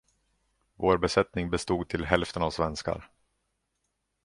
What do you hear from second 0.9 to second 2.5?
besättning bestod till hälften